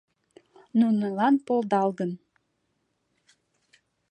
Нунылан 0.79 1.35
полдалгын 1.45 2.11